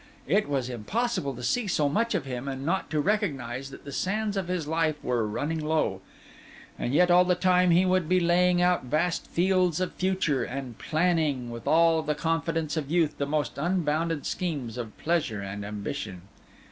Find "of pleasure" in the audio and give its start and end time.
14.75-15.41